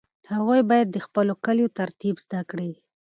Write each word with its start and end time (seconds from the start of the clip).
هغوی 0.33 0.61
باید 0.69 0.87
د 0.91 0.97
خپلو 1.05 1.33
کاليو 1.45 1.73
ترتیب 1.79 2.15
زده 2.25 2.41
کړي. 2.49 2.71